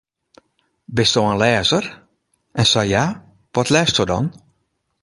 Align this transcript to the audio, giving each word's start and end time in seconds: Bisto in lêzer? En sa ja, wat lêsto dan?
Bisto 0.95 1.21
in 1.31 1.39
lêzer? 1.43 1.85
En 2.61 2.67
sa 2.71 2.81
ja, 2.93 3.05
wat 3.55 3.69
lêsto 3.75 4.03
dan? 4.11 4.25